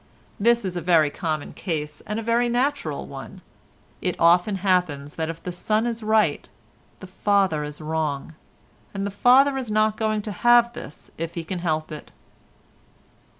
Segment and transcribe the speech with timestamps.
[0.39, 3.41] This is a very common case and a very natural one.
[4.01, 6.49] It often happens that if the son is right,
[7.01, 8.33] the father is wrong,
[8.95, 12.09] and the father is not going to have this if he can help it.